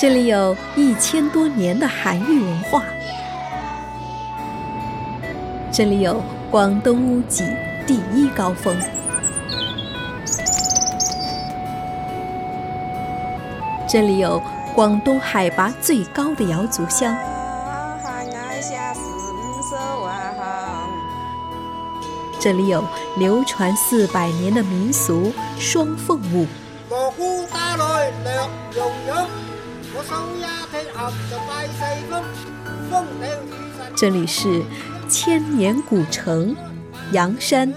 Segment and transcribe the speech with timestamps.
[0.00, 2.84] 这里有一千多年的韩愈文化，
[5.72, 7.44] 这里有广东屋脊
[7.84, 8.76] 第一高峰，
[13.88, 14.40] 这里有
[14.72, 17.12] 广东海拔最高的瑶族乡。
[22.38, 22.84] 这里有
[23.16, 26.46] 流传四百年的民俗双凤舞。
[33.96, 34.62] 这里是
[35.08, 36.56] 千年古城
[37.12, 37.72] 阳山，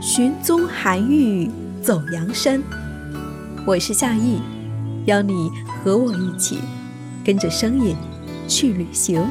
[0.00, 1.50] 寻踪韩愈
[1.82, 2.62] 走阳山。
[3.66, 4.40] 我是夏意，
[5.06, 6.58] 邀你和我一起
[7.24, 7.94] 跟着声音
[8.48, 9.24] 去旅行。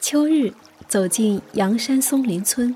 [0.00, 0.52] 秋日
[0.88, 2.74] 走进阳山松林村，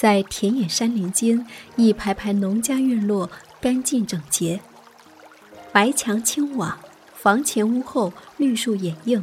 [0.00, 4.62] 在田野山林间，一排排农家院落干净整洁，
[5.72, 6.80] 白墙青瓦，
[7.14, 9.22] 房前屋后绿树掩映，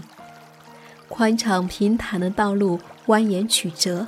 [1.09, 4.07] 宽敞平坦的道路蜿蜒曲折，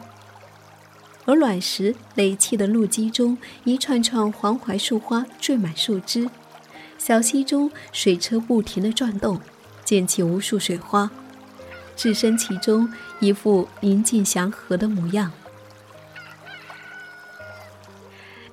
[1.25, 6.29] 而卵石垒砌的路基中，一串串黄槐树花缀满树枝，
[6.99, 9.41] 小溪中水车不停地转动，
[9.83, 11.09] 溅起无数水花。
[11.95, 15.31] 置身其中，一副宁静祥和的模样。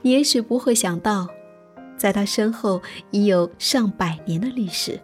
[0.07, 1.27] 也许不会想到，
[1.97, 5.01] 在他身后已有上百年的历史。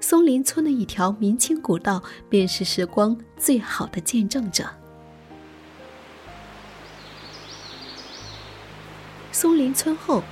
[0.00, 4.64] 松林村的一条明清古道，便是时光最好的见证者。
[9.30, 10.22] 松林村后，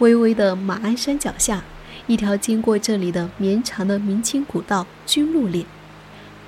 [0.00, 1.62] 巍巍的马鞍山脚下，
[2.08, 5.64] 一条经过这里的绵长的明清古道——军路岭。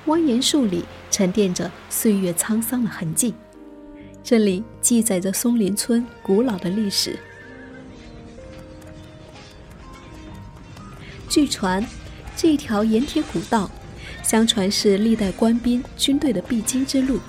[0.05, 3.33] 蜿蜒树里沉淀着岁月沧桑的痕迹，
[4.29, 7.17] 这里记载着松林村古老的历史。
[11.29, 11.81] 据传，
[12.35, 13.71] 这条盐铁古道，
[14.21, 17.21] 相传是历代官兵军队的必经之路。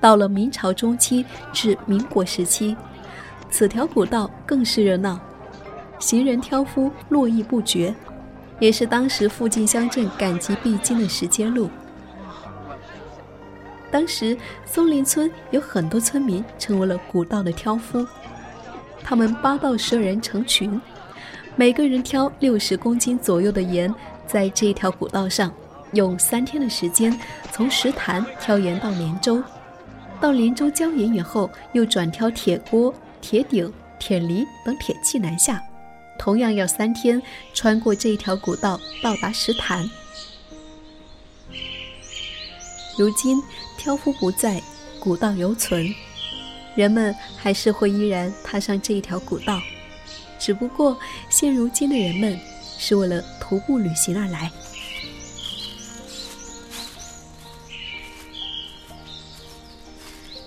[0.00, 2.76] 到了明朝中期至民国时期，
[3.50, 5.18] 此条古道更是热闹，
[5.98, 7.92] 行人挑夫络绎不绝。
[8.60, 11.68] 也是当时附近乡镇赶集必经的石阶路。
[13.90, 18.06] 当时松林村有很多村民成为了古道的挑夫，
[19.02, 20.80] 他们八到十二人成群，
[21.56, 23.92] 每个人挑六十公斤左右的盐，
[24.26, 25.52] 在这条古道上
[25.92, 27.18] 用三天的时间，
[27.50, 29.42] 从石潭挑盐到连州，
[30.20, 35.62] 到连州交盐以后，又转挑铁锅、铁鼎、铁犁等铁器南下。
[36.18, 37.22] 同样要三天
[37.54, 39.88] 穿过这一条古道到达石潭。
[42.98, 43.40] 如今
[43.76, 44.60] 挑夫不在，
[44.98, 45.94] 古道犹存，
[46.74, 49.62] 人们还是会依然踏上这一条古道，
[50.36, 50.98] 只不过
[51.30, 52.36] 现如今的人们
[52.76, 54.50] 是为了徒步旅行而来。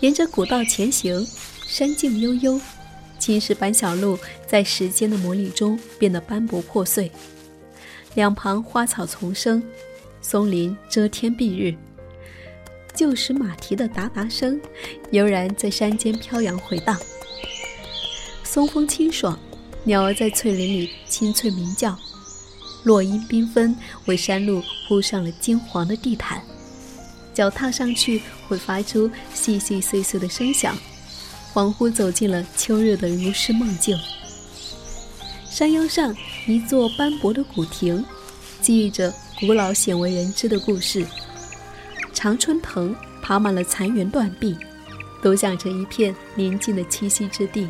[0.01, 1.25] 沿着古道前行，
[1.65, 2.59] 山径悠悠。
[3.17, 7.09] 青石板小路在时间的磨砺中变得斑驳破碎，
[8.15, 9.63] 两旁花草丛生，
[10.21, 11.73] 松林遮天蔽日。
[12.93, 14.59] 旧时马蹄的哒哒声
[15.11, 16.97] 悠然在山间飘扬回荡。
[18.43, 19.37] 松风清爽，
[19.83, 21.97] 鸟儿在翠林里清脆鸣叫，
[22.83, 23.75] 落英缤纷，
[24.05, 26.41] 为山路铺上了金黄的地毯。
[27.33, 30.77] 脚踏上去会发出细细碎碎的声响。
[31.53, 33.97] 恍惚走进了秋日的如诗梦境。
[35.49, 36.15] 山腰上
[36.47, 38.03] 一座斑驳的古亭，
[38.61, 41.05] 记忆着古老鲜为人知的故事。
[42.13, 44.57] 常春藤爬满了残垣断壁，
[45.21, 47.69] 都像着一片宁静的栖息之地。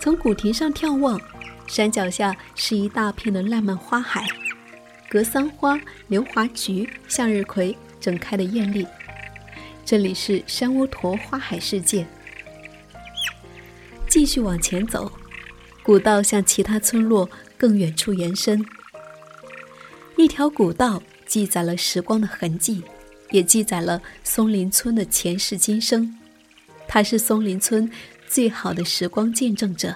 [0.00, 1.20] 从古亭上眺望，
[1.66, 4.26] 山脚下是一大片的烂漫花海，
[5.08, 8.86] 格桑花、流华菊、向日葵正开得艳丽。
[9.84, 12.06] 这里是山窝坨花海世界。
[14.08, 15.10] 继续往前走，
[15.82, 18.64] 古道向其他村落更远处延伸。
[20.16, 22.82] 一条古道记载了时光的痕迹，
[23.30, 26.16] 也记载了松林村的前世今生。
[26.88, 27.90] 他是松林村
[28.28, 29.94] 最好的时光见证者。